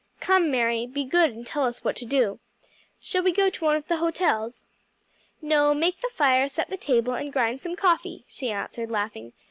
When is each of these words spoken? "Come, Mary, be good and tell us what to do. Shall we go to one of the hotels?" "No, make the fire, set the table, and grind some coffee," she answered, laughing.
"Come, 0.19 0.49
Mary, 0.49 0.87
be 0.87 1.03
good 1.03 1.29
and 1.29 1.45
tell 1.45 1.63
us 1.65 1.83
what 1.83 1.95
to 1.97 2.05
do. 2.05 2.39
Shall 2.99 3.21
we 3.21 3.31
go 3.31 3.51
to 3.51 3.63
one 3.63 3.75
of 3.75 3.87
the 3.87 3.97
hotels?" 3.97 4.63
"No, 5.43 5.75
make 5.75 5.97
the 6.01 6.09
fire, 6.11 6.49
set 6.49 6.71
the 6.71 6.75
table, 6.77 7.13
and 7.13 7.31
grind 7.31 7.61
some 7.61 7.75
coffee," 7.75 8.25
she 8.27 8.49
answered, 8.49 8.89
laughing. 8.89 9.33